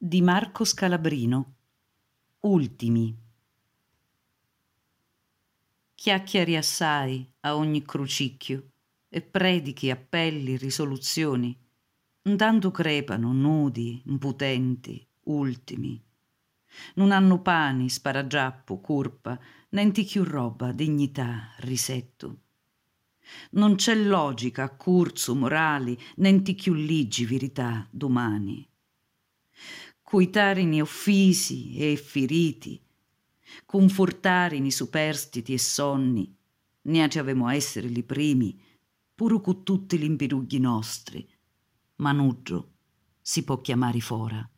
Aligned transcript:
di 0.00 0.22
Marco 0.22 0.64
Scalabrino 0.64 1.54
Ultimi 2.42 3.18
Chiacchieri 5.92 6.56
assai 6.56 7.28
a 7.40 7.56
ogni 7.56 7.82
crucicchio 7.82 8.70
e 9.08 9.22
predichi 9.22 9.90
appelli, 9.90 10.56
risoluzioni, 10.56 11.58
intanto 12.22 12.70
crepano 12.70 13.32
nudi, 13.32 14.00
imputenti, 14.06 15.04
ultimi. 15.24 16.00
Non 16.94 17.10
hanno 17.10 17.42
pani, 17.42 17.88
sparagiappo, 17.88 18.78
curpa, 18.78 19.36
nenti 19.70 20.04
più 20.04 20.22
roba, 20.22 20.70
dignità, 20.70 21.54
risetto 21.58 22.42
non 23.50 23.74
c'è 23.74 23.94
logica, 23.94 24.70
curso, 24.70 25.34
morali, 25.34 25.98
nenti 26.16 26.54
più 26.54 26.72
ligi 26.72 27.26
verità 27.26 27.86
domani. 27.90 28.67
Cuitarini 30.02 30.80
offisi 30.80 31.76
e 31.76 31.96
feriti, 31.96 32.80
confortarini 33.66 34.70
superstiti 34.70 35.52
e 35.52 35.58
sonni, 35.58 36.34
ne 36.82 37.08
ci 37.08 37.18
avemo 37.18 37.46
a 37.46 37.54
essere 37.54 37.88
li 37.88 38.02
primi, 38.02 38.58
pure 39.14 39.40
con 39.40 39.64
tutti 39.64 39.98
gli 39.98 40.04
impirugli 40.04 40.58
nostri, 40.58 41.28
ma 41.96 42.12
nuggio 42.12 42.72
si 43.20 43.44
può 43.44 43.60
chiamare 43.60 44.00
fora. 44.00 44.48